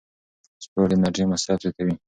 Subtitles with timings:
[0.63, 1.93] سپورت د انرژۍ مصرف زیاتوي.